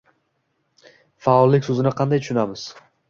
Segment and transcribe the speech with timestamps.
[1.27, 2.65] “Faollik” so‘zini qanday tushunamiz?